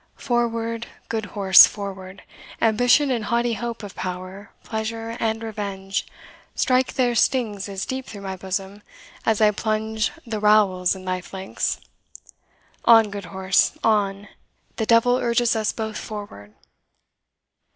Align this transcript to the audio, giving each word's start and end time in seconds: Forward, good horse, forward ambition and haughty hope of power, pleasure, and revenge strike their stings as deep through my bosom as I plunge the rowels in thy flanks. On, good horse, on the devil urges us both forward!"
Forward, 0.17 0.87
good 1.09 1.25
horse, 1.37 1.67
forward 1.67 2.23
ambition 2.59 3.11
and 3.11 3.25
haughty 3.25 3.53
hope 3.53 3.83
of 3.83 3.93
power, 3.93 4.49
pleasure, 4.63 5.15
and 5.19 5.43
revenge 5.43 6.07
strike 6.55 6.93
their 6.95 7.13
stings 7.13 7.69
as 7.69 7.85
deep 7.85 8.07
through 8.07 8.23
my 8.23 8.35
bosom 8.35 8.81
as 9.27 9.41
I 9.41 9.51
plunge 9.51 10.11
the 10.25 10.39
rowels 10.39 10.95
in 10.95 11.05
thy 11.05 11.21
flanks. 11.21 11.79
On, 12.83 13.11
good 13.11 13.25
horse, 13.25 13.77
on 13.83 14.27
the 14.77 14.87
devil 14.87 15.17
urges 15.17 15.55
us 15.55 15.71
both 15.71 15.99
forward!" 15.99 16.55